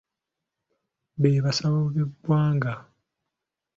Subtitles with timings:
[1.21, 2.73] Be basawo bw’eggwanga.